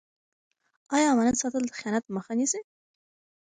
آیا 0.95 1.07
امانت 1.11 1.35
ساتل 1.41 1.63
د 1.67 1.71
خیانت 1.79 2.05
مخه 2.15 2.33
نیسي؟ 2.39 2.61